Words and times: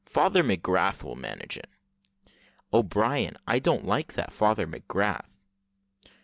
Father 0.07 0.43
McGrath 0.43 1.03
will 1.03 1.15
manage 1.15 1.57
it." 1.57 1.69
"O'Brien, 2.73 3.37
I 3.45 3.59
don't 3.59 3.85
like 3.85 4.13
that 4.13 4.33
Father 4.33 4.65
McGrath." 4.65 5.27